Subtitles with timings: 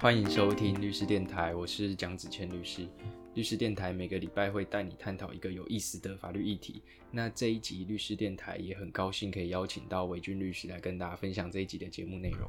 [0.00, 2.86] 欢迎收听律师电台，我是蒋子谦律师。
[3.34, 6.80] 律师电台每个礼拜会带你探讨一个有意思的法律议题。
[7.10, 12.48] 那这一集律师电台也很高兴可以邀请到韦军律师来跟大家分享这一集的节目内容。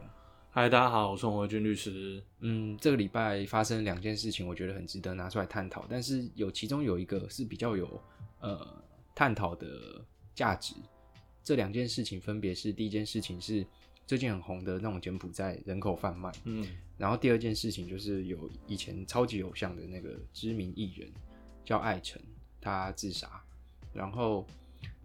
[0.52, 2.22] 嗨，大家好，我是韦军律师。
[2.42, 5.88] 嗯，这个礼拜发生两件事情，我觉得很值得拿出来探讨。
[5.90, 8.00] 但是有其中有一个是比较有
[8.42, 8.84] 呃
[9.16, 10.00] 探讨的
[10.36, 10.76] 价值。
[11.44, 13.66] 这两件事情分别是：第一件事情是
[14.10, 21.08] 最近很红的那种柬埔寨人口贩卖，嗯，然后第二件事情就是有以前超级偶像的那个知名艺人
[21.64, 22.20] 叫艾辰，
[22.60, 23.30] 他自杀。
[23.94, 24.48] 然后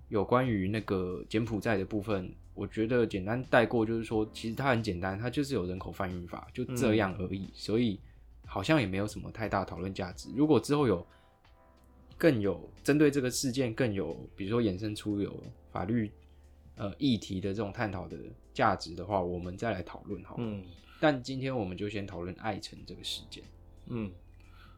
[0.08, 8.00] 有关于那个柬埔寨的部分，我觉得简单带过，就是说其实它很简单，它就是有人口贩运法，就这样而已，所以
[8.46, 10.30] 好像也没有什么太大讨论价值。
[10.34, 11.06] 如果之后有
[12.16, 16.10] 更有针对这个事件更有，比如说衍生出有法律
[16.76, 18.16] 呃议题的这种探讨的
[18.52, 20.42] 价值的话，我们再来讨论好了。
[20.44, 20.64] 嗯
[21.00, 23.44] 但今天我们就先讨论艾辰这个事件。
[23.86, 24.10] 嗯，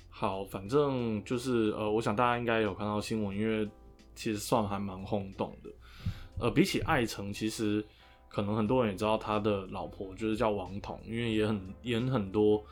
[0.08, 3.68] 好，反正就是呃，我想大家应该有看到新闻，因为
[4.14, 5.70] 其实算还蛮轰动的。
[6.40, 7.84] 呃，比起艾辰，其实
[8.28, 12.64] 可能很多人也知道他的老婆就是叫王彤，因为也很演很多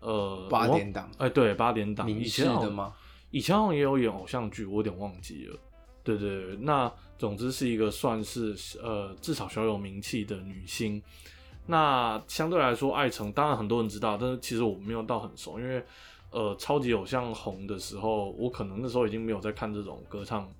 [0.00, 2.94] 呃八点档哎、对，八点档，明以前的吗？
[3.30, 5.58] 以前好像也有演偶像剧，我有点忘记了。
[6.02, 6.90] 对对对，那
[7.22, 11.00] 总之是一个算是呃至少小有名气的女星。
[11.66, 15.80] 那相对来说，艾辰当然很多人知道，但是其实我没有到很熟，因为
[16.32, 20.52] 呃超级偶像红的时候，我可能那时候已经没有在看这种歌唱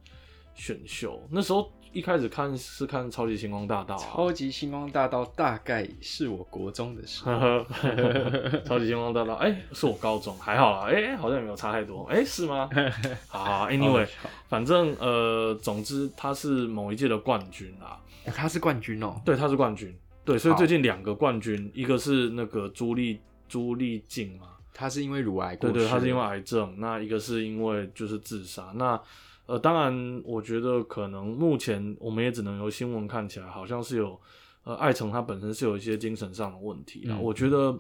[0.54, 1.20] 选秀。
[1.32, 12.68] 那时候一开始看是看超级星光大道、啊，超级星光大道大概是我国中的时呵候，呵， 超级星光大道，哎、是我高中，还好啦，哎、好像也没有差太多，哎、是吗？
[13.28, 14.08] 好好，anyway，
[14.48, 19.20] 反正呃，总之他是某一届的冠军啦，哦他是冠军哦。
[19.24, 28.98] 对，他是冠军，对，所以最近两个冠军，一个是那个朱丽朱丽静嘛，他是因为乳癌过世，对对，他是因为癌症，那一个是因为就是自杀，那
[29.46, 34.20] 呃，当然我觉得可能目前我们也只能由新闻看起来，好像是有
[34.64, 37.78] 呃艾诚他本身是有一些精神上的问题啦，嗯我觉得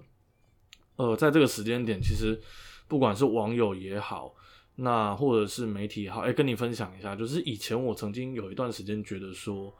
[0.96, 2.40] 呃在这个时间点，其实
[2.86, 4.34] 不管是网友也好。
[4.74, 9.72] 那或者是媒体也好，哎、跟你分享一下，就是以前我曾经有一段时间觉得说，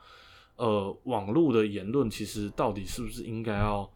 [0.56, 3.90] 呃，网络的言论其实到底是不是应该要，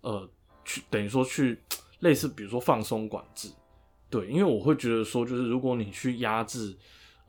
[0.00, 0.26] 呃，
[0.64, 1.58] 去等于说去
[1.98, 3.50] 类似比如说放松管制，
[4.08, 6.74] 对，因为我会觉得说，就是如果你去压制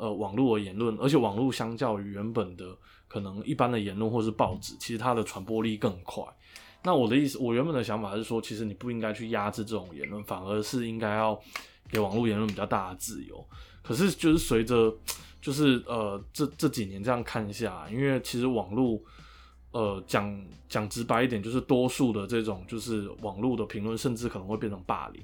[0.01, 2.75] 呃网络的言论，而且网络相较于原本的
[3.07, 6.23] 可能一般的言论或是报纸，其实它的传播力更快。
[6.81, 11.39] 那我的意思，我原本的想法是说，其实你不应该去压制这种言论，反而是应该要
[11.87, 13.45] 给网络言论比较大的自由。
[13.83, 14.91] 可是就是随着
[15.39, 18.99] 就是呃这这几年这样看一下，因为其实网络
[19.71, 25.21] 呃讲讲直白一点，就是多数的这种就是网络的评论，甚至可能会变成霸凌。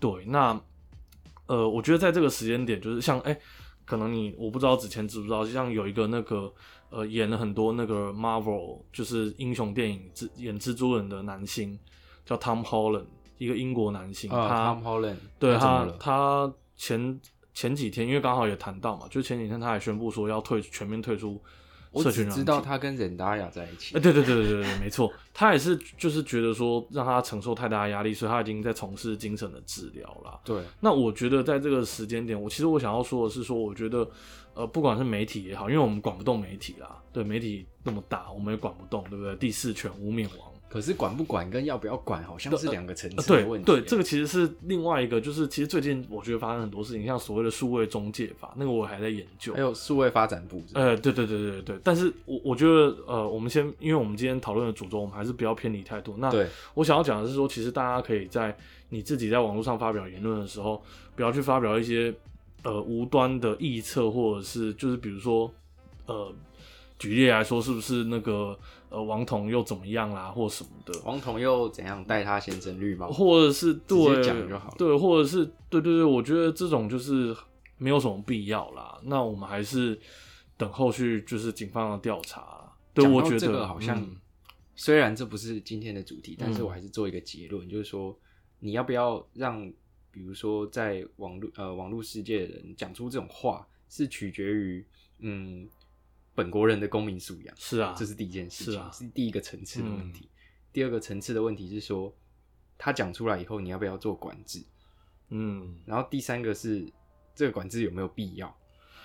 [0.00, 0.58] 对，那
[1.46, 3.38] 呃，我觉得在这个时间点，就是像哎、
[3.88, 6.52] 可能你我不知道之前知不知道，像有一个那个
[6.90, 11.78] 呃演了很多那个 Marvel 就是英雄电影蜘演蜘蛛人的男星
[12.26, 13.06] 叫 Tom Holland，
[13.38, 17.18] 一个英国男星，啊他，Tom Holland，对他他前
[17.54, 21.40] 前几天因为刚好也谈到嘛，就前几天他还宣布说要退全面退出我
[21.94, 24.00] 社群软只知道他跟任达雅在一起哎、。
[24.00, 30.40] 对对对对对对，没错，他也是就是觉得说让他承受太大的压力，所以他已经在从事精神的治疗了。
[30.44, 34.08] 对，那我觉得在这个时间点，我其实我想要说的是说，我觉得
[34.54, 39.36] 呃，不管是媒体也好，因为我们管不动媒体啦，对媒体那么大，我们也管不动，对不对？
[39.36, 40.48] 第四权污蔑王。
[40.68, 43.64] 可是管不管跟要不要管好像是两个层次的问题。
[43.64, 49.60] 对，这个其实是另外一个，就是其实最近我觉得发生很多事情，像所谓的数位中介法，那个我还在研究还。
[49.60, 56.14] 有数位发展部，呃，对对对对对，但是我我觉得呃，我们先，因为我们今天讨论的主轴，我们还是不要偏离太多。
[56.18, 58.56] 那对，我想要讲的是说，其实大家可以在
[58.90, 60.82] 你自己在网络上发表言论的时候，
[61.16, 62.14] 不要去发表一些
[62.62, 65.50] 呃无端的臆测，或者是就是比如说
[66.06, 66.32] 呃，
[66.98, 68.58] 举例来说，是不是那个
[68.90, 73.10] 呃王彤又怎么样啦，或什么的，王彤又怎样带他先生绿帽？
[73.10, 77.36] 或者是对讲就好了对，或者是对对对，我觉得这种就是
[77.76, 78.98] 没有什么必要啦。
[79.04, 79.98] 那我们还是
[80.56, 82.72] 等后续就是警方的调查啦。
[82.94, 84.16] 对，我觉得这个好像嗯
[84.74, 88.16] 虽然这不是今天的主题，但是嗯我还是做一个结论，就是说
[88.60, 89.70] 你要不要让，
[90.10, 94.84] 比如说在网络呃网络世界的人讲出这种话，是取决于
[95.18, 95.68] 嗯
[96.38, 100.30] 本国人的公民素养，是啊，这是第一件事情，是啊第一个层次的问题。
[100.72, 102.16] 第二个层次的问题是说，
[102.78, 104.64] 他讲出来以后，你要不要做管制？
[105.30, 106.88] 嗯，然后第三个是
[107.34, 108.46] 这个管制有没有必要？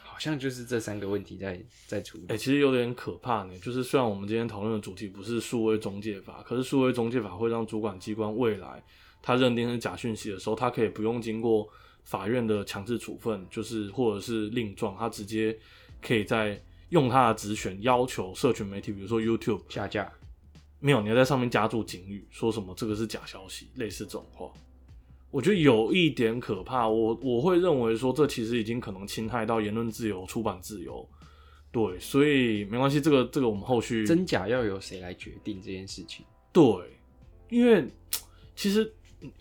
[0.04, 2.26] 好像就是这三个问题在在处理。
[2.28, 3.58] 哎、其实有点可怕呢。
[3.58, 8.84] 就是虽然我们今天讨论的主题不是数位中介法，可是数位中介法会让主管机关未来
[9.24, 11.68] 他认定是假讯息的时候，他可以不用经过
[12.04, 15.58] 法院的强制处分，就是或者是令状，他直接
[16.00, 16.64] 可以在
[16.94, 20.10] 用他的职权要求社群媒体，比如说 YouTube 下架。
[20.80, 24.52] 没有，你要在上面加注警语，说什么这个是假消息，类似这种话，
[25.32, 26.88] 我觉得有一点可怕。
[26.88, 31.08] 我我会认为说，这其实已经可能侵害到言论自由、出版自由。
[31.72, 36.24] 对，所以没关系，这个这个我们后续真假要由谁来决定这件事情？
[36.52, 36.64] 对，
[37.50, 37.88] 因为
[38.56, 38.94] 其实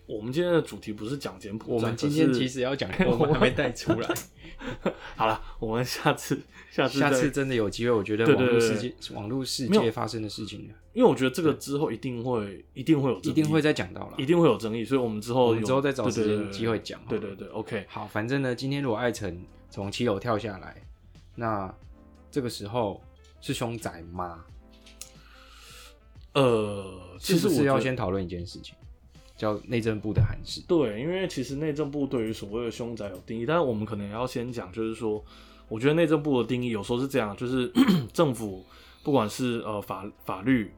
[0.05, 4.09] 我们今天的主题不是讲柬埔寨，我们今天其实要讲，我们还没带出来。
[5.15, 6.39] 好了，我们下次
[6.71, 17.01] 下次下次真的有机会，我觉得网络世界网络世界发生的事情，因为我觉得这个之后一定会一定会有一定会再讲到了，一定会有争议，所以我们之后之后再找时间机会讲。
[17.09, 20.81] 对对对，OK，好，反正呢，今天如果艾辰从七楼跳下来，
[21.35, 21.73] 那
[22.31, 23.01] 这个时候
[23.41, 24.45] 是凶宅吗？
[26.33, 28.75] 呃，其实是要先讨论一件事情。
[29.35, 30.61] 叫内政部的函释。
[30.67, 35.23] 对，因为其实内政部对于所谓的凶宅有定义，但是我们可能也要先讲，就是说，
[35.67, 37.71] 我觉得内政部的定义有时候是这样，就是
[38.13, 38.63] 政府
[39.03, 40.71] 不管是呃法法律，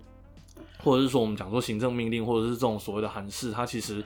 [0.80, 4.04] 或者是说我们讲说行政命令，或者是这种所谓的函释，它其实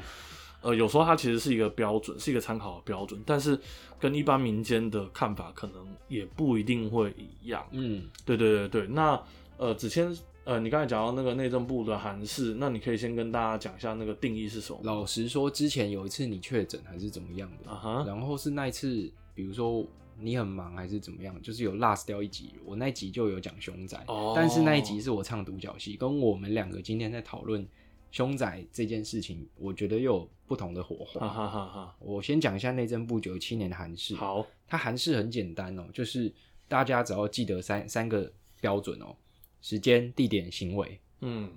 [0.61, 3.57] 呃有时候它其实是一个标准，是一个参考的标准，但是
[3.99, 7.63] 跟一般民间的看法可能也不一定会一样。
[7.71, 9.21] 嗯，对对对对，那
[9.57, 10.17] 呃子谦。
[10.49, 14.79] 呃，你刚才讲到那个内政部的函释，那你可以先跟大家讲一下那个定义是什么。
[14.81, 17.71] 老实说，之前有一次你确诊还是怎么样的，
[18.07, 19.85] 然后是那一次，比如说
[20.19, 24.03] 你很忙还是怎么样，就是有 last 掉一集，我那集就有讲凶宅，
[24.35, 27.63] 但是那一集是我唱独角戏，跟我们两个今天在讨论
[28.09, 31.27] 凶宅这件事情，我觉得又有不同的火花。
[31.27, 34.15] 哈哈哈我先讲一下内政部九七年的函释。
[34.15, 36.33] 好，它函释很简单哦，就是
[36.67, 39.15] 大家只要记得三三个标准哦。
[39.61, 41.51] 时间、地点、行为，嗯，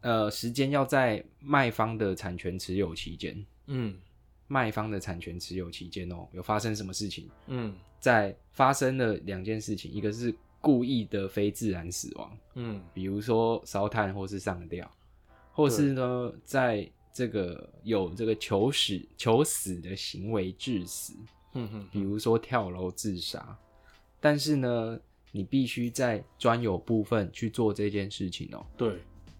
[0.00, 3.96] 呃，时间要在卖方的产权持有期间，嗯，
[4.48, 7.30] 卖方的产权持有期间哦，有发生什么事情？
[7.46, 14.90] 嗯，在发生了两件事情，一个是故意的非自然死亡，嗯，比如说烧炭或是上吊，
[15.52, 21.14] 或是呢，在这个有这个求死求死的行为致死，
[21.52, 23.56] 嗯哼，比如说跳楼自杀，
[24.20, 25.00] 但是呢。
[25.36, 28.64] 你必须在专有部分去做这件事情哦。
[28.76, 28.94] 对，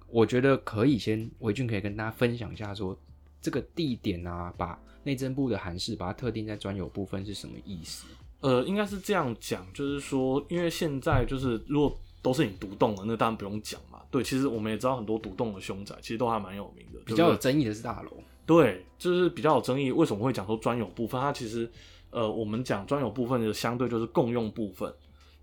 [0.08, 2.99] 我觉得可以先维俊可以跟大家分享一下，说
[3.41, 8.08] 这个地点啊，把内政部的函释把它特定在专有部分是什么意思？
[8.41, 14.00] 呃，应该是这样讲，就是说，因为现在就是如果都是你独栋的，那当然不用讲嘛。
[14.11, 16.99] 对，其实我们也知道很多独栋的凶宅其实都还蛮有名的。
[17.06, 18.11] 比较有争议的是大楼。
[18.44, 19.93] 对，就是比较有争议。
[19.93, 21.20] 为什么会讲说专有部分？
[21.20, 21.70] 它其实
[22.11, 24.93] 呃，我们讲专有部分的相对就是共用部分。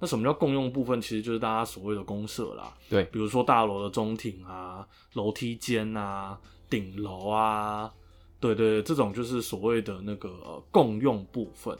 [0.01, 0.99] 那什么叫共用部分？
[0.99, 2.73] 其实就是大家所谓的公社啦。
[2.89, 4.83] 对，比如说大楼的中庭啊、
[5.13, 6.35] 楼梯间啊、
[6.67, 7.93] 顶楼啊，
[8.39, 11.77] 对对，这种就是所谓的那个共用部分。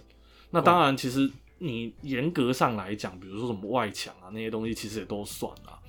[0.52, 1.28] 那当然，其实
[1.58, 5.80] 你严格上来讲，比如说什么外墙啊那些东西，其实也都算啦。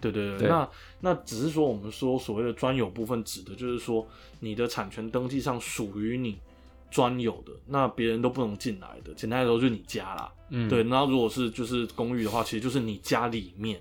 [0.00, 0.70] 对对对，那
[1.00, 4.06] 那只是说我们说所谓的专有部分，指的就是说
[4.38, 6.38] 你的产权登记上属于你。
[6.90, 10.32] 专有的那别人都不能进来的，简单来说就是你家啦。
[10.48, 10.82] 嗯，对。
[10.82, 13.80] 那如果是就是公寓的话，其实就是你家里面，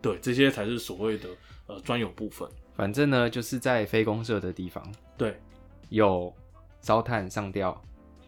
[0.00, 1.28] 对，这些才是所谓的
[1.66, 2.48] 呃专有部分。
[2.74, 4.82] 反正呢，就是在非公社的地方，
[5.18, 5.38] 对，
[5.90, 6.34] 有
[6.80, 7.78] 烧炭上吊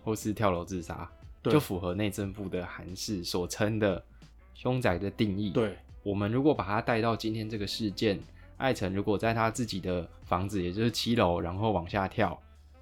[0.05, 1.11] 或是跳楼自杀，
[1.45, 4.05] 就符合内政部的函释所称的
[4.53, 5.53] 凶宅的定义。
[5.53, 8.21] 对，我们如果把它带到今天这个事件，
[8.59, 12.39] 艾辰如果在他自己的房子，也就是七楼，然后往下跳，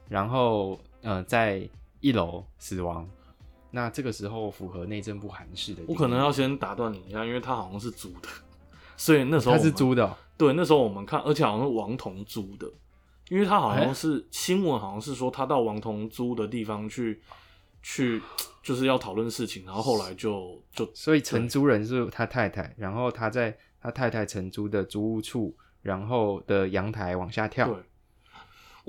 [0.09, 0.77] 然后。
[1.03, 1.69] 呃，在
[2.01, 3.09] 一楼死亡，
[3.71, 5.83] 那这个时候符合内政部函释的。
[5.89, 8.29] 我可能要先打断你一下，因为他好像是租的，
[8.97, 10.17] 所以那时候他是租的。
[10.37, 12.67] 对，那时候我们看，而且好像是王彤租的，
[13.29, 17.21] 因为他好像是新闻，好像是说他到王彤租的地方去，
[17.83, 18.21] 去
[18.63, 27.67] 就是要讨论事情，然后后来就就所以承租人是他太太，然后他在他太太承租的租屋处，然后的阳台往下跳。
[27.67, 27.77] 对。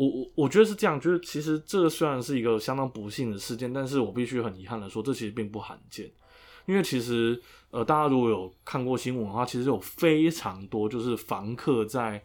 [0.01, 6.09] 我我我觉得是这样，就是其实这个虽然是一个相当不幸的事件，但是我必须很遗憾的说，这其实并不罕见。
[6.65, 7.39] 因为其实
[7.69, 12.19] 呃，大家如果有看过新闻的话，其实有非常多就是房客在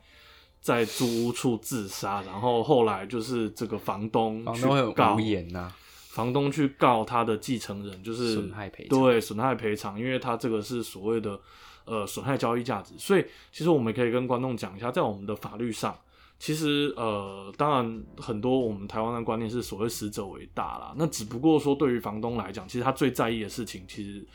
[0.58, 4.62] 在租屋处自杀，然后后来就是这个房东去
[4.94, 5.18] 告
[5.52, 5.70] 呐，
[6.08, 11.38] 房东去告他的继承人，就是损害赔对损害赔偿，因为他这个是所谓的
[11.84, 15.94] 呃损害交易价值，所以其实我们可以跟观众讲一下，在我们的法律上。
[16.38, 20.94] 其实，呃，当然，很多我们台湾的观念是所谓死者为大啦。
[20.96, 24.26] 那只不过说，对于房东来讲，其实他最在意的事情，其实，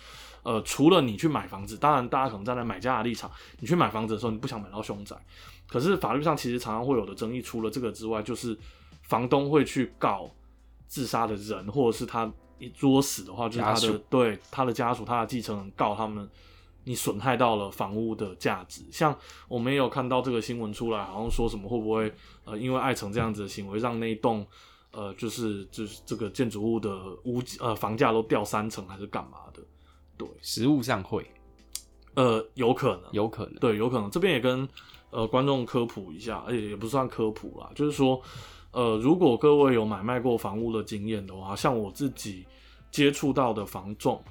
[0.43, 3.29] 呃，除了你去买房子，当然大家可能站在买家的立场，
[3.59, 5.15] 你去买房子的时候，你不想买到凶宅。
[5.67, 8.57] 可是法律上其实常常会有的争议，除了这个之外，就是
[9.03, 10.29] 房东会去告
[10.87, 16.27] 自杀的人，或者是他一作死的话，就是他的对他的家属、他的继承人告他们，
[16.83, 18.83] 你损害到了房屋的价值。
[18.91, 22.11] 像我们也有看到这个新闻出来，好像说什么会不会
[22.45, 24.45] 呃，因为爱城这样子的行为，让那一栋
[24.91, 29.61] 呃，就是就是这个建筑物的屋呃房价都掉三成，还是干嘛的？
[30.17, 31.25] 对，实物上会
[32.13, 34.11] 呃，有可能，有可能，对，有可能。
[34.11, 34.67] 这边也跟
[35.11, 38.21] 呃观众科普一下，而且也不算科普啦，就是说，
[38.71, 42.45] 呃，如果各位有买卖过房屋的经验的话，像我自己
[42.91, 44.21] 接触到的房仲，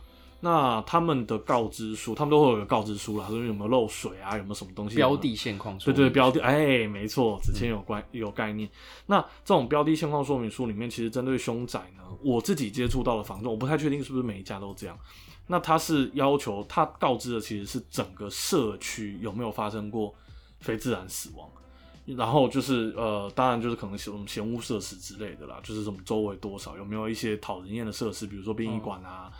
[0.40, 8.68] 那他们的告知书，他们都会有个告知书啦，说有没有漏水啊，有没有什么东西标的现况说对对，明标的，哎，没错，之前有关、有概念。
[9.06, 14.98] 那这种标的现况说明书里面，其实针对凶宅呢，我自己接触到的房仲，我不太确定是不是每一家都这样。
[15.46, 20.14] 那他是要求他告知的其实是整个社区有没有发生过
[20.60, 21.50] 非自然死亡，
[22.06, 29.30] 然后就是呃，当然就是可能什么闲屋设施之类的啦，就是什么周围多少有没有一些讨人厌的设施，比如说殡仪馆啊、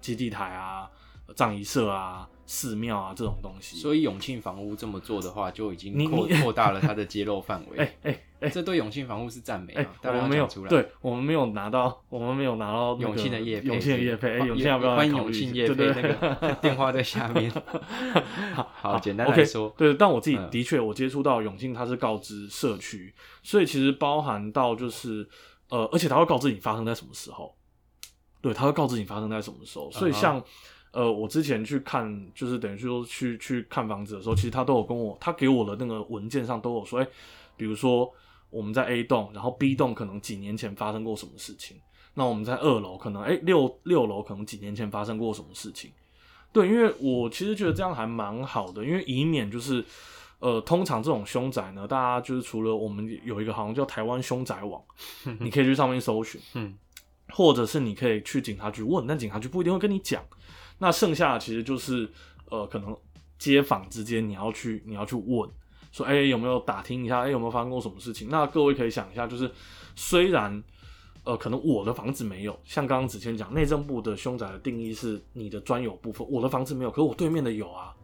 [0.00, 0.88] 基地台啊、
[1.34, 3.76] 葬仪社啊、寺庙啊这种东西。
[3.76, 7.78] 所以永庆房屋这么做的话，就已经扩扩大了它的揭露范围。
[7.84, 9.92] 哎哎哎这对永庆房屋是赞美哎、啊！
[10.00, 10.46] 当然我们没有。
[10.66, 15.74] 对，我们没有拿到，我们没有拿到、那个、永庆的业配，永庆的业配，哎、永庆要不要来欢迎考虑一下永庆业配？
[15.74, 17.52] 对那对个 电话在下面。
[18.72, 25.28] 好，简单来说，对，但我自己嗯的确，我接触到永庆，它是告知社区，所以其实包含到就是
[25.68, 27.54] 呃，而且它会告知你发生在什么时候，
[28.40, 30.42] 对，他会告知你发生在什么时候，所以像。
[30.92, 37.06] 呃，我之前去看，就是等于说去去看房子的时候，其实他都有跟我，他给我的那个文件上都有说，哎、
[37.56, 38.12] 比如说
[38.50, 41.76] 我们在 A 栋，然后 B 栋可能几年前发生过什么事情，
[42.14, 45.92] 那我们在二楼可能，哎、六六楼可能几年前发生过什么事情，
[46.52, 49.84] 对，因为我其实觉得这样还蛮好的，因为以免就是，
[50.40, 54.82] 呃，通常这种凶宅呢，大家就是除了我们有一个好像叫台湾凶宅网，
[55.38, 56.76] 你可以去上面搜寻，嗯，
[57.32, 60.22] 或者是你可以去警察局问，但警察局不一定会跟你讲。
[60.78, 62.10] 那剩下的其实就是，
[62.50, 62.96] 呃，可能
[63.38, 65.48] 街坊之间你要去你要去问，
[65.92, 68.28] 说，哎、有没有打听一下，哎、有没有发生过什么事情？
[68.30, 69.50] 那各位可以想一下，就是
[69.94, 70.62] 虽然。
[71.22, 77.94] 呃，可能我的房子没有，像刚刚子谦讲，内政部的凶宅的定义是你的专有部分，我的房子没有，可是我对面的有啊。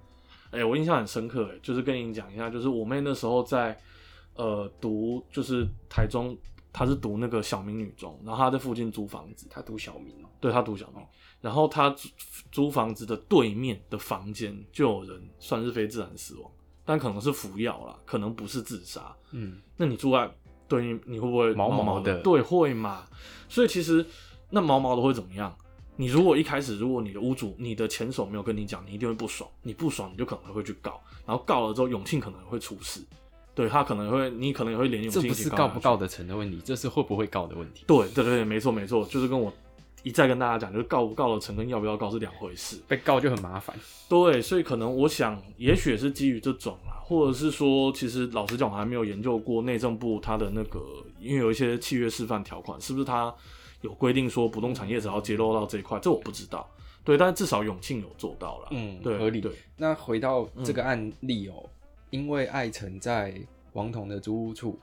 [0.50, 3.75] 哎、我印象很深刻，哎，就是跟你讲一下，就是我妹那时候在
[4.35, 6.37] 呃读，就是台中，
[6.78, 11.02] 她是读那个小明女中，然后他在附近租房子，他读小明哦，对她读小明，
[11.40, 12.09] 然后他租
[12.52, 16.50] 租房子的对面的房间就有人算是非自然死亡，
[16.85, 19.16] 但可能是服药啦，可能不是自杀。
[19.30, 20.30] 嗯，那你住在
[20.68, 23.06] 对面，你会不会毛毛毛的对，会嘛。
[23.49, 24.04] 所以其实
[24.50, 25.56] 那毛毛的会怎么样？
[25.97, 29.49] 你如果一开始，如果你的屋主、你的前手没有跟你讲，你一定会不爽。
[29.62, 33.00] 你不爽，你就可能会去告，然后告了之后，永庆可能会出事。
[33.57, 37.85] 对他可能会，你可能也会连永这不是告不告得成的问题，这是会不会告的问题。
[37.87, 39.51] 对对对，没错没错，就是跟我
[40.03, 42.79] 一再跟大家讲，就是告不告得成跟要不要告是两回事。
[42.87, 43.75] 被告就很麻烦。
[44.11, 50.79] 对，所以可能我想，也许也是基于这种啦，或者是说，其实老实讲，我还没有研究过内政部它的那个，
[51.19, 53.35] 因为有一些契约示范条款，是不是它
[53.81, 56.69] 有规定说不动产业只要揭露到这一块，这我不知道。
[57.03, 58.69] 对，但是至少永庆有做到了。
[58.73, 59.53] 嗯，对，合理对，。
[59.77, 61.55] 那回到这个案例哦，
[62.11, 63.35] 因为艾辰在
[63.73, 64.79] 王彤的租屋处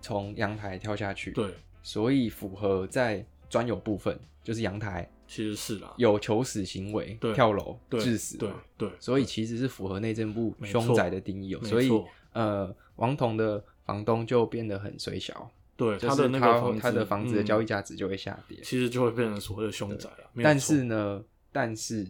[0.00, 5.94] 从阳台跳下去，对，所以符合在专有部分，就是阳台其实是啦。
[5.96, 11.60] 有求死行为，对跳楼对致死，对，对，所以其实是符合内政部没错凶宅的定义哦。
[11.62, 18.58] 没所以错呃，王彤的房东就变得很水小，对就他的他个房子，他的房子的交易嗯价值就会下跌。
[18.62, 20.30] 其实就会变成所谓的凶宅了。
[20.32, 22.06] 没有但错是呢，但是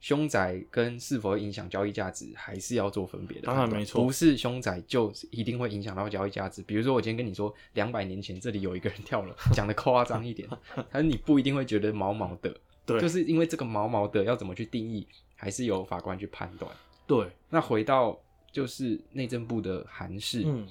[0.00, 3.46] 凶宅跟是否影响交易价值，还是要做分别的。
[3.46, 6.62] 当然没错不是凶宅就一定会影响到交易价值。
[6.62, 10.48] 比如说，我今天跟你说，两百年前这里有一个人跳了， 讲的夸张一点，
[10.92, 16.70] 但是你不一定会觉得毛毛的，对，就是因为这个毛毛的要怎么去定义，还是由法官去判断。
[17.06, 18.16] 对，那回到
[18.52, 20.68] 就是内政部的函释，嗯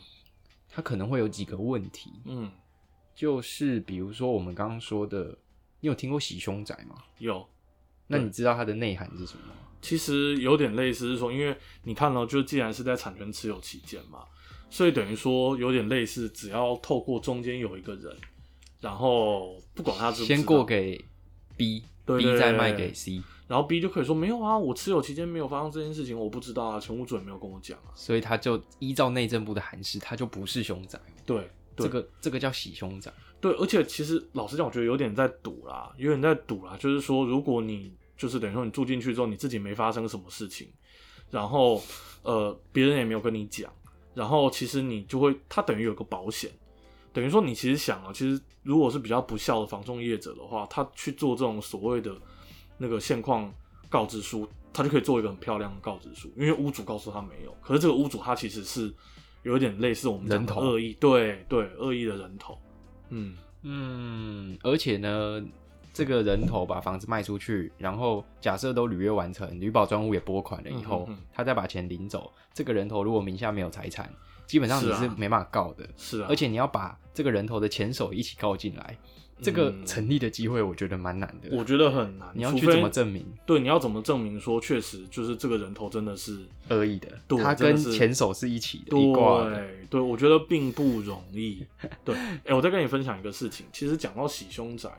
[0.70, 2.50] 它可能会有几个问题，嗯，
[3.16, 5.38] 就是比如说我们刚刚说的，
[5.82, 7.04] 你有听过洗凶宅吗？
[7.18, 7.46] 有。
[8.08, 9.54] 那你知道它的内涵是什么吗？
[9.80, 14.24] 其实有点类似，是说，因为你看到、就既然是在产权持有期间嘛，
[14.70, 18.14] 所以等于说有点类似，只要透过中间有一个人，
[18.82, 21.06] 然后不管他知不知道先过给
[21.56, 27.94] B，B 再卖给 C，然后 B 就可以说没有啊，我持有期间没有发生这件事情，我不知道啊，前屋主也没有跟我讲啊。
[27.94, 33.14] 所以他就依照内政部的函释，他就不是凶宅，对，对这个这个叫洗凶宅。
[33.40, 36.76] 对，而且其实老实讲，我觉得有点在赌啦，有点在赌啦。
[36.80, 40.68] 就是说，如果你就是等于说你住进去之后，你自己没发生什么事情，
[41.30, 41.82] 然后
[42.24, 43.72] 呃别人也没有跟你讲，
[44.16, 46.50] 然后其实你就会，他等于有个保险，
[47.14, 52.16] 等于说你其实想啊，其实如果是比较不孝的房仲业者的话，他去做这种所谓的
[52.78, 53.54] 那个现况
[53.88, 58.92] 告知书，他就可以做一个很漂亮的告知书，因为屋主告诉他没有，可是这个屋主他其实是
[59.44, 62.60] 有点类似我们讲的人头恶意，对对，恶意的人头，
[63.10, 65.44] 嗯，嗯，而且呢，
[65.94, 71.24] 这个人头把房子卖出去，然后假设都履约完成，女保专户也拨款了以后，嗯嗯嗯。
[71.34, 74.12] 他再把钱领走，这个人头如果名下没有财产，
[74.46, 75.88] 基本上你是没办法告的。
[75.98, 78.98] 是啊，而且你要把这个人头的前手一起告进来，
[79.42, 81.56] 这个嗯成立的机会我觉得蛮难的。
[81.56, 87.08] 我觉得很难，你要去怎么证明对，你要怎么证明说确实就是这个人头真的是恶意的？
[87.28, 88.86] 对他跟前手是一起的。
[88.90, 91.66] 对对，我觉得并不容易。
[92.04, 92.16] 对，
[92.46, 93.66] 哎、我再跟你分享一个事情。
[93.72, 94.90] 其实讲到洗凶宅，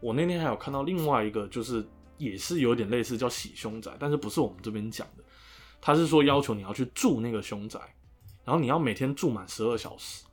[0.00, 1.84] 我那天还有看到另外一个，就是
[2.16, 5.24] 也是有点类似叫洗凶宅，但是不是我们这边讲的。
[5.80, 7.80] 他是说要求你要去住那个凶宅，
[8.44, 10.24] 然后你要每天住满十二小时，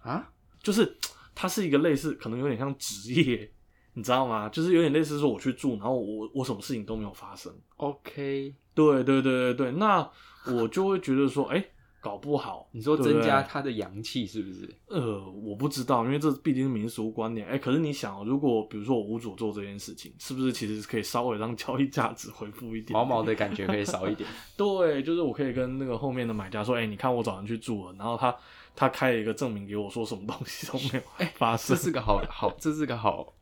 [0.00, 0.26] 啊，
[0.62, 0.96] 就是
[1.34, 3.50] 它是一个类似，可能有点像职业，
[3.94, 4.48] 你知道吗？
[4.52, 7.52] 就是有点类似说我去住，然后我我什么事情都没有发生。
[7.76, 10.08] OK，对对对对对，那
[10.46, 11.64] 我就会觉得说，哎、
[12.00, 14.68] 搞不好你说增加他的阳气是不是？
[14.88, 17.46] 呃，我不知道，因为这毕竟是民俗观念。
[17.46, 22.92] 哎、可是你想哦，如果比如说我屋主做这件事情，是不是其实可以稍微让交易价值恢复一点？
[22.92, 24.28] 毛毛的感觉可以少一点。
[24.56, 28.34] 对，就是我可以跟那个后面的买家说，哎、你看我找人去住了，然后他
[28.76, 31.76] 他开了一个证明给我，说什么东西都没有 发生。
[31.76, 33.34] 这是个好好，这是个好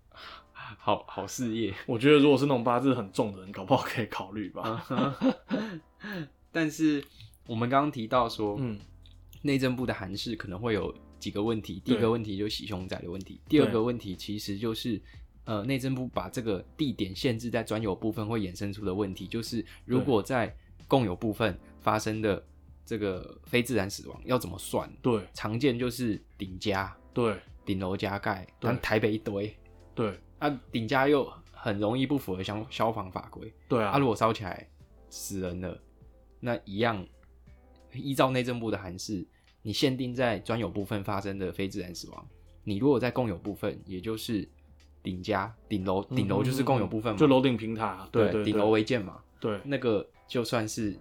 [0.79, 1.73] 好好事业。
[1.87, 5.35] 我觉得如果是那种八字很重的人，搞不好可以考虑啊吧。
[6.51, 7.03] 但是
[7.47, 8.79] 我们刚刚提到说，嗯，
[9.41, 11.81] 内政部的函释可能会有几个问题。
[11.85, 15.01] 第一个问题就是洗凶宅的问题，第二个问题其实就是
[15.45, 20.55] 呃内政部把这个地点限制在专有部分会衍生出的问题，就是如果在
[20.87, 22.45] 共有部分发生的
[22.85, 24.91] 这个非自然死亡要怎么算？
[25.01, 29.57] 对常见就是顶加、对顶楼加盖，对但台北一堆，
[29.95, 34.69] 对那顶加又很容易不符合消消防法规，对啊，啊如果烧起来
[35.09, 35.81] 死人了，
[36.41, 37.07] 那一样
[37.93, 39.25] 依照内政部的函释，
[39.63, 42.29] 你限定在专有部分发生的非自然死亡，
[42.65, 44.49] 你如果在共有部分，也就是
[45.03, 50.99] 顶加顶楼，顶楼就是共有部分嘛，嗯就楼顶平台对，顶楼违建嘛，对那个就算是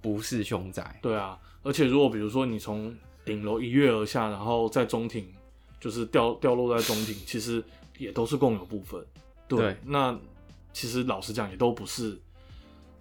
[0.00, 5.26] 不是凶宅，对啊，而且如果比如说你从顶楼一跃而下，然后在中庭
[5.80, 7.62] 就是掉掉落在中庭， 其实
[7.98, 9.04] 也都是共有部分。
[9.46, 10.18] 对，对那
[10.72, 12.18] 其实老实讲也都不是，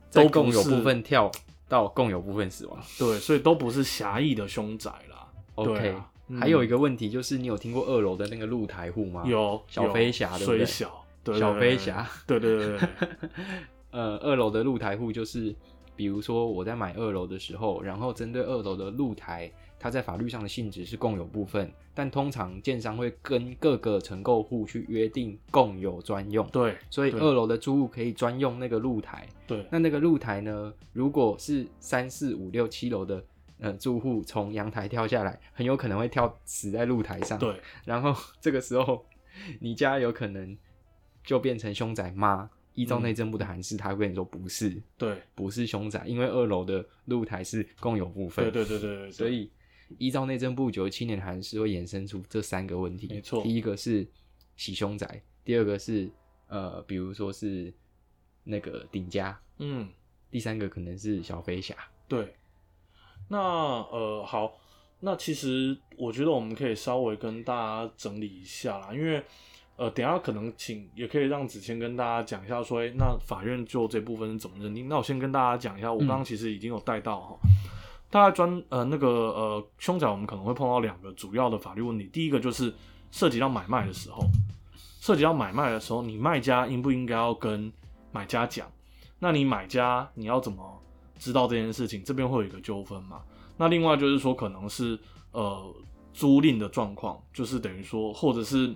[0.10, 1.32] 在都共有部分跳
[1.68, 2.80] 到共有部分死亡。
[2.98, 5.28] 对，所以都不是狭义的凶宅啦。
[5.56, 9.24] OK，、对啊嗯还有一个问题就是，你有听过二楼的那个露台户吗？
[9.26, 13.10] 有小有飞侠对不对水小，飞侠，对对对对对
[13.92, 15.56] 呃，二楼的露台户就是，
[15.98, 29.28] 比如说我在买二楼的时候，然后针对二楼的露台，它在法律上的性质是共有部分，但通常建商会跟各个承购户去约定共有专用，对所以二楼的租户可以专用那个露台。
[29.48, 33.24] 对那那个露台呢，如果是三四五六七楼的
[33.60, 37.40] 呃住户从阳台跳下来，很有可能会跳死在露台上。
[37.40, 39.04] 对然后这个时候，
[39.60, 40.56] 你家有可能
[41.24, 42.50] 就变成凶宅吗？
[42.78, 48.46] 依照嗯内政部的函释，他会跟你说不是，对不是凶宅，因为二楼的露台是共有部分。
[48.46, 49.52] 对对对对对，所以
[49.98, 53.08] 依照内政部九十七年的函释，会衍生出这三个问题。
[53.10, 54.08] 没错第一个是
[54.56, 56.10] 洗凶宅，第二个是
[56.48, 57.74] 呃，比如说是
[58.44, 59.90] 那个顶家，嗯。
[60.30, 61.74] 第三个可能是小飞侠。
[62.06, 62.36] 对，
[63.30, 64.60] 那呃好，
[65.00, 67.56] 那其实我觉得我们可以稍微跟大
[67.88, 69.24] 家整理一下啦，因为
[69.78, 74.90] 呃等一下可能请也可以让子谦跟大家讲一下说，诶那法院就这部分是怎么认定？
[74.90, 77.38] 那我先跟大家讲一下，我刚刚其实已经有带到哈。
[78.10, 82.10] 大概专呃那个呃凶宅，我们可能会碰到两个主要的法律问题。
[82.12, 82.74] 第一个就是
[83.12, 84.24] 涉及到买卖的时候，
[85.00, 87.72] 涉及到买卖的时候，你卖家应不应该要跟
[88.12, 88.72] 买家讲？
[89.20, 90.82] 那你买家你要怎么
[91.20, 92.04] 知道这件事情？
[92.04, 93.22] 这边会有一个纠纷嘛？
[93.58, 94.98] 那另外就是说，可能是
[95.32, 95.76] 呃
[96.14, 98.74] 租赁的状况，就是等于说，或者是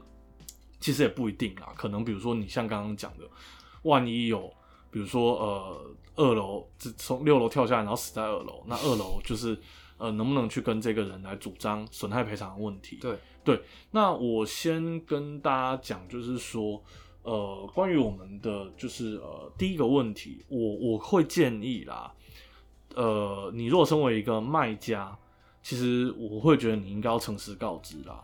[0.82, 3.24] 其实也不一定啦，可能比如说你像刚刚讲的，
[3.84, 4.54] 万一有
[4.90, 9.58] 比如说呃二楼只从六楼跳下来，然后死在二楼，那二楼就是
[9.98, 12.98] 呃能不能去跟这个人来主张损害赔偿的问题？
[12.98, 16.84] 对对，那我先跟大家讲，就是说，
[17.24, 22.14] 呃，关于我们的就是呃第一个问题，我我会建议啦，
[22.94, 25.18] 呃，你若身为一个卖家，
[25.64, 28.24] 其实我会觉得你应该要诚实告知啦，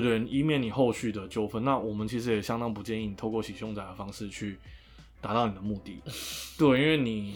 [0.00, 0.38] 对不对？
[0.38, 1.64] 以免你后续的纠纷。
[1.64, 4.56] 那我们其实也相当不建议你透过洗凶宅的方式去
[5.20, 5.98] 达到你的目的，
[6.58, 7.34] 对，因为你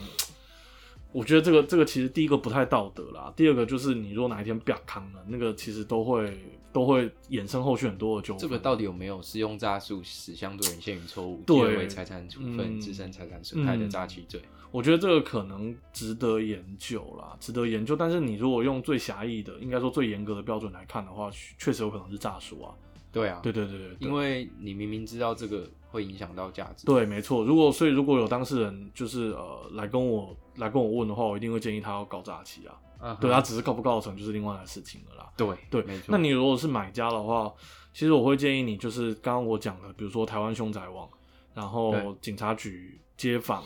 [1.12, 6.38] 我觉得这个这个其实第一个不太道德啦，第二个就是你如果哪一天不康了，那个其实都会
[6.72, 8.40] 都会衍生后续很多的纠纷。
[8.40, 14.40] 这个到底有没有适用诈术使相对人陷于错误，对为财产处分、嗯自身财产损害的诈欺罪？
[14.70, 17.96] 我觉得这个可能值得研究啦，值得研究。
[17.96, 22.72] 但是你如果用最狭义的，应该说最严格的标准来看的话，确确实有可能是诈术啊。
[23.12, 27.44] 对啊，对对对对对，因为你明明知道这个会影响到价值，对，没错。
[27.44, 33.16] 如果所以如果有当事人就是呃来跟我来跟我问的话，我一定会建议他要告诈欺啊。
[33.18, 35.32] 对，他只是告不告成就是另外的事情了啦。
[35.36, 36.06] 对对没错。
[36.08, 37.50] 那你如果是买家的话，
[37.94, 41.08] 其实我会建议你就是刚刚我讲的，比如说台湾凶宅网，
[41.54, 43.64] 然后警察局、街访。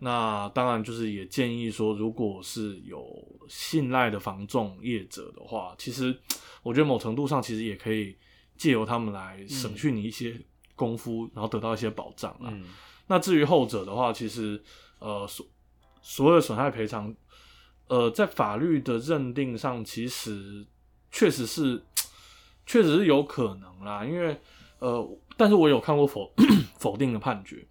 [0.00, 3.06] 那当然就是也建议说，如果是有
[3.48, 6.12] 信赖的房仲业者的话，其实
[6.64, 8.16] 我觉得某程度上其实也可以
[8.56, 10.40] 借由他们来省去你一些
[10.74, 12.50] 功夫，然后得到一些保障啦。
[12.52, 12.64] 嗯，
[13.06, 14.62] 那至于后者的话，其实
[14.98, 15.44] 呃所
[16.00, 17.14] 所有的损害赔偿，
[17.86, 20.64] 呃，在法律的认定上，其实
[21.10, 21.82] 确实是
[22.66, 24.40] 确实是有可能啦，因为
[24.78, 26.32] 呃，但是我有看过否
[26.78, 27.66] 否定的判决，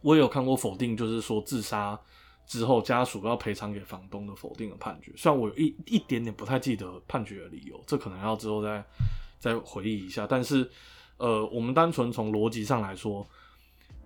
[0.00, 2.00] 我也有看过否定，就是说自杀
[2.46, 5.12] 之后家属要赔偿给房东的否定的判决。
[5.16, 8.84] 虽然我有一一点点不太记得判决的理由，这可能要之后再
[9.38, 10.26] 再回忆一下。
[10.26, 10.70] 但是
[11.18, 13.26] 呃，我们单纯从逻辑上来说，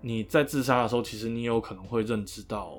[0.01, 2.77] 你在自杀的时候，其实你有可能会认知到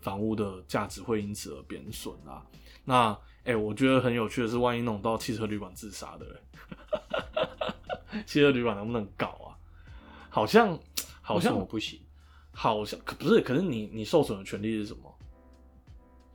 [0.00, 2.44] 房屋的价值会因此而贬损啊。
[2.84, 9.56] 那哎、我觉得很有趣的是，万一弄到汽车旅馆自杀的人， 汽车旅馆能不能搞啊？
[10.28, 10.78] 好像
[11.22, 12.00] 好像我不行？
[12.52, 15.12] 好像可不是，可是你你受损的权利是什么？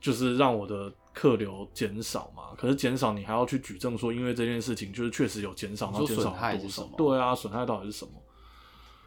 [0.00, 2.54] 就是让我的客流减少嘛。
[2.58, 6.90] 可是减少，你还要去举证说，因为这件事情就是确实有减少，你说然后减少损害多少是什么？
[6.98, 8.12] 对啊，损害到底是什么？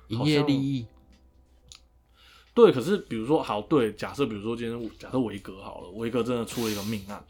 [0.08, 0.88] 营业利益，
[2.56, 7.24] 对，可是比如说，好，对，假设比如说今天假设维格好了，维格真的出了一个命案，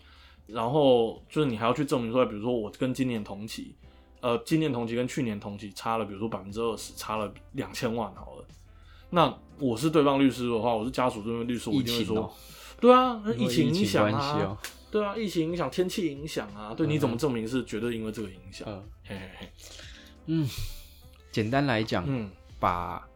[0.47, 3.75] 然后就是你还要去证明说，比如说我跟今年同期，
[4.21, 8.45] 呃，今年同期跟去年同期差了，比如说百分之二十，差了两千万好了。
[9.09, 12.33] 那我是对方律师的话，我是家属这边律师，我一定会说，
[12.79, 14.57] 对啊，那疫情影响啊，哦，
[14.89, 18.67] 对啊，疫情影响，天气影响啊，对，嗯你怎么证明是绝对因为这个影响？
[18.67, 19.49] 嗯嘿嘿嘿，
[20.27, 20.47] 嗯，
[21.31, 23.07] 简单来讲，嗯，把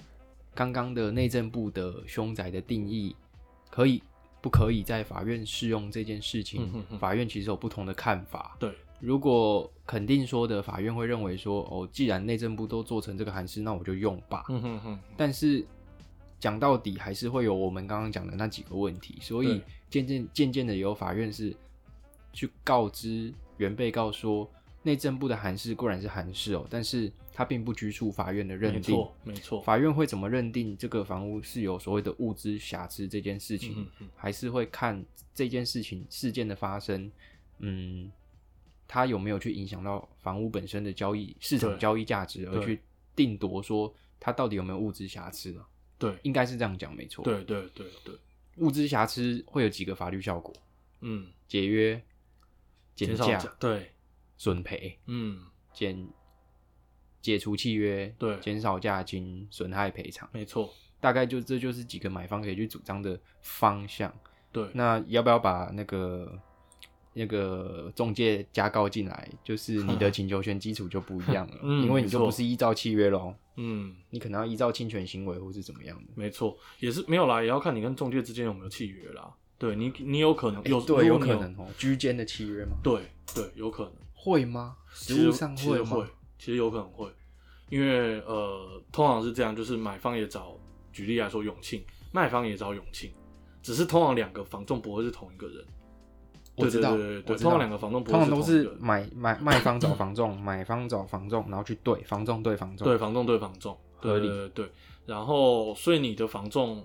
[0.53, 3.15] 刚刚的内政部的凶宅的定义，
[3.69, 4.01] 可以
[4.41, 6.83] 不可以在法院适用这件事情？
[6.99, 8.55] 法院其实有不同的看法。
[8.59, 14.45] 对，如果肯定说的，法院会认为说，哦，既然内政部都做成这个函释，那我就用吧。
[14.49, 15.65] 嗯哼哼，但是
[16.43, 21.55] 讲到底，还是会有我们刚刚讲的那几个问题，所以对渐渐渐渐的，有法院是
[22.33, 24.51] 去告知原被告说，
[24.81, 28.93] 内政部的函释固然是函释哦，但是它并不拘束法院的认定。
[28.93, 35.01] 没错，没错，法院会怎么认定这个房屋是有所谓的物资瑕疵这件事情，还是会看
[35.33, 37.09] 这件事情事件的发生，
[37.59, 38.11] 嗯，
[38.85, 42.81] 它有没有去影响到房屋本身的交易市场交易价值，而去
[43.15, 45.65] 定夺说它到底有没有物资瑕疵了？
[46.03, 48.13] 对，应该是这样讲，没错。，对对对对，
[48.57, 50.53] 物资瑕疵会有几个法律效果：
[50.99, 52.01] 嗯，解约、
[52.93, 53.91] 减价、减少价，对，
[54.37, 55.39] 损赔、嗯，
[55.73, 56.05] 减
[57.21, 60.27] 解除契约、对减少价金、损害赔偿。
[60.33, 64.13] 没错，大概就这就是几个买方可以去主张的方向。
[64.51, 66.37] 对，那要不要把那个
[67.13, 69.29] 那个中介加告进来？
[69.41, 76.11] 就是你的 请求权基础就不一样了，嗯因为你就不是依照契约咯，嗯，你可能要依照侵权行为或是怎么样的。
[76.15, 79.33] 没错，也是没有啦，也要看你跟中介之间有没有契约啦。
[79.57, 82.71] 对你，你有可能有，对，有可能哦，居间的契约吗？
[82.83, 83.93] 对对，有可能。
[84.13, 84.75] 会吗？
[84.93, 85.55] 其实上吗？
[85.55, 86.05] 其实会，
[86.39, 87.09] 其实有可能会，
[87.69, 90.57] 因为呃，通常是这样，就是买方也找，
[90.91, 93.11] 举例来说永庆，卖方也找永庆，
[93.61, 95.65] 只是通常两个房仲不会是同一个人。
[96.55, 102.87] 对我知道对对对对，我知道通常两个房仲不会通常都是买买卖方找房仲， 买方找房仲，然后去对房仲对房仲。
[102.87, 104.71] 对，房仲对房仲，对合理对对对。
[105.05, 106.83] 然后，所以你的房仲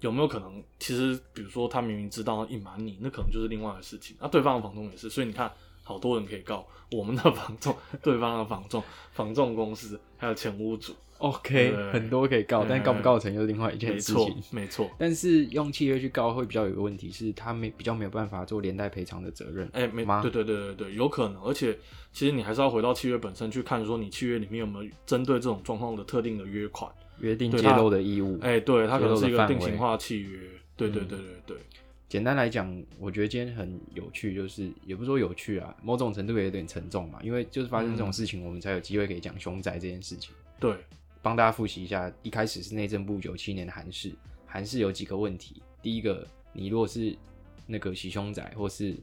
[0.00, 4.16] 有没有可能，其实比如说他明明知道隐瞒你，那可能就是另外的事情。
[4.20, 5.50] 那、对方的房仲也是，所以你看，
[5.82, 10.94] 好多人可以告我们的房仲、 对方的房仲、房仲公司，还有前屋主。
[11.20, 14.90] ，OK，很多可以告，但告不告成又是另外一件事情。，没错。
[14.98, 19.68] 但是用契约去告会比较有个问题是，他没比较没有办法做连带赔偿的责任。
[19.72, 21.78] 哎、没吗对对对对对，有可能，而且
[22.12, 26.90] 其实你还是要回到契约本身去看，说你契约里面有没有针对这种状况的特定的约款。
[27.20, 28.38] 约定揭露的义务。
[28.40, 30.38] 哎、对，它可能是一个定型化契约。
[30.74, 31.56] 对对嗯对对对，
[32.08, 40.32] 简单来讲，我觉得今天很有趣，就是也不是说有趣啊，某种程度也有点沉重嘛，因为就是发生这种事情，我们才有机会可以讲凶宅这件事情。
[40.58, 40.74] 对
[41.22, 44.12] 帮大家复习一下，一开始是内政部九七年的函释，
[44.46, 45.62] 函释有几个问题。
[45.82, 47.16] 第一个，你如果是
[47.66, 48.96] 那个洗凶宅或是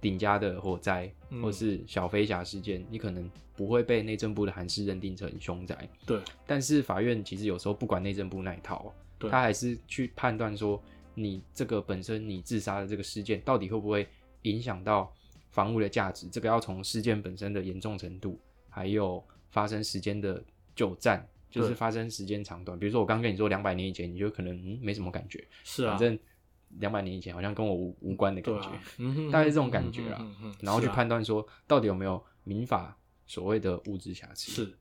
[0.00, 5.88] 顶家的火灾，嗯或是小飞侠事件，你可能不会被内政部的函释认定成凶宅。
[6.06, 10.82] 对但是法院其实有时候不管内政部那一套，对他还是去判断说
[11.14, 14.06] 你这个本身你自杀的这个事件到底会不会
[14.42, 15.12] 影响到
[15.50, 20.42] 房屋的价值，这个要从事件本身的严重程度，还有发生时间的
[20.74, 22.78] 久暂，就是对发生时间长短。
[22.78, 26.18] 比如说我刚跟你说两百年以前，你就可能嗯没什么感觉，是啊反，正
[26.80, 30.26] 两百年以前好像跟我无无关的感觉，啊，嗯哼大概是这种感觉啊
[30.60, 34.78] 然后去判断说到底有没有民法所谓的物质瑕疵，是。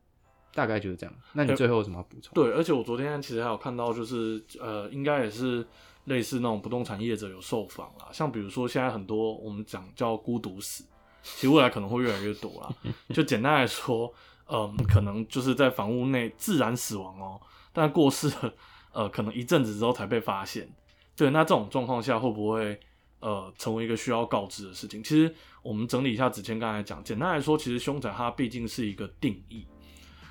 [0.55, 1.15] 大概就是这样。
[1.33, 2.31] 那你呃最后有什么要补充？
[2.35, 5.65] 对，而且我昨天其实还有看到，就是呃，应该也是
[6.03, 10.83] 类似那种不动产业者有受访啦，像比如说现在很多我们讲叫孤独死，
[11.23, 12.71] 其实未来可能会越来越多啦。
[13.15, 14.13] 就简单来说，
[14.47, 18.53] 嗯、可能就是在房屋内自然死亡哦，但过世了，
[18.91, 20.69] 呃，可能一阵子之后才被发现。
[21.15, 22.79] 对，那这种状况下会不会
[23.19, 25.03] 呃成为一个需要告知的事情？
[25.03, 29.67] 其实我们整理一下子谦刚才讲，简单来说，其实凶宅它毕竟是一个定义。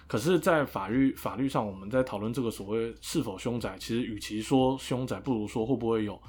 [0.08, 6.20] 可是，在法律法律上，我们在讨论这个所谓是否凶宅，其实与其说凶宅，不如说会不会有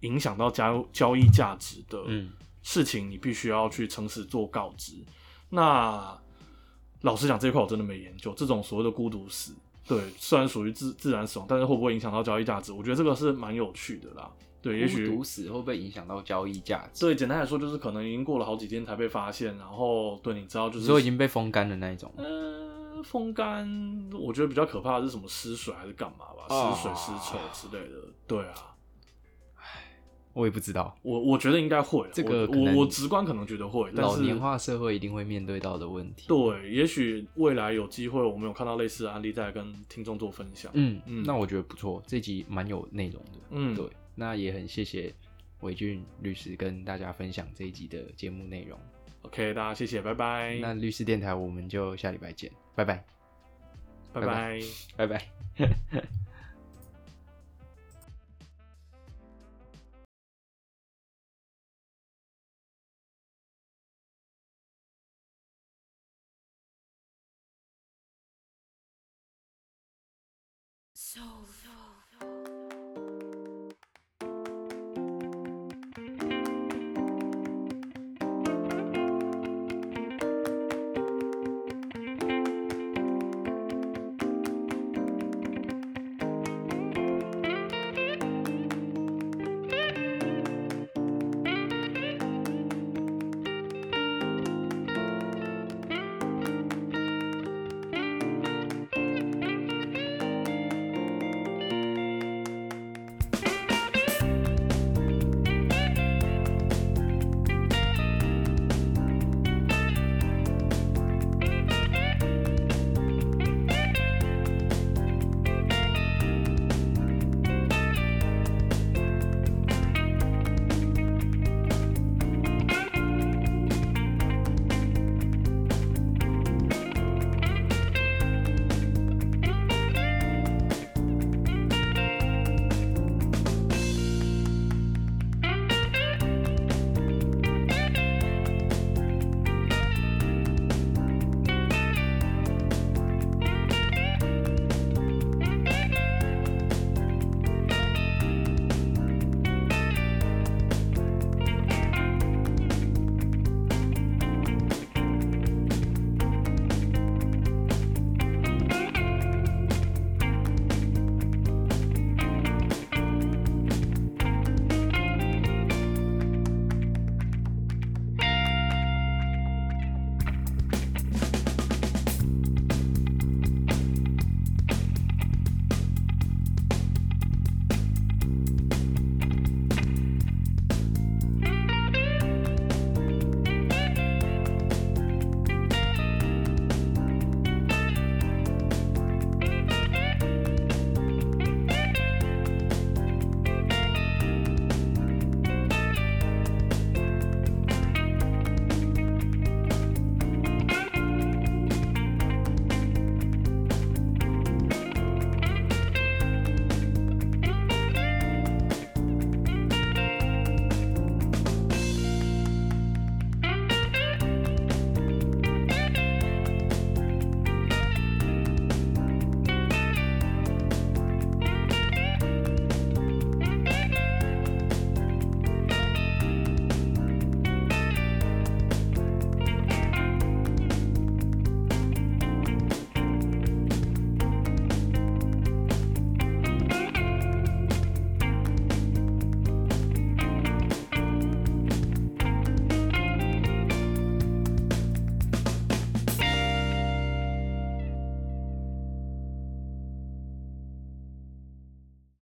[0.00, 2.30] 影响到交交易价值的嗯
[2.62, 5.04] 事情，你必须要去诚实做告知。
[5.50, 6.18] 那
[7.02, 8.32] 老实讲，这一块我真的没研究。
[8.36, 9.54] 这种所谓的孤独死，
[9.86, 12.72] 对，虽然属于自自然死亡，但是会不会影响到交易价值？
[12.72, 14.30] 我觉得这个是蛮有趣的啦。
[14.60, 17.06] 对，也许孤独死会不会影响到交易价值？
[17.06, 22.12] 对，简单来说就是可能已经过了好几天才被发现，然后对，你知道就是说已经被风干的那一种。
[22.16, 26.54] 呃，风干，我觉得比较可怕的是什么失水还是干嘛吧？
[26.54, 27.94] 啊失水、失臭之类的。
[28.26, 28.74] 对啊，
[30.38, 32.10] 我也不知道，我我觉得应该会啦。
[32.14, 36.28] 这个我我我直观可能觉得会，但是老年化社会一定会面对到的问题。
[36.28, 40.70] 对，也许未来有机会，我们有看到类似的案例，再来跟听众做分享。
[40.74, 43.40] 嗯嗯那我觉得不错，这集蛮有内容的。
[43.50, 45.12] 嗯对，那也很谢谢
[45.62, 48.78] 伟俊律师跟大家分享这一集的节目内容。
[49.22, 53.04] OK，大家谢谢，拜拜，那律师电台我们就下礼拜见，拜拜，
[54.12, 54.60] 拜拜。
[54.96, 56.27] 拜拜。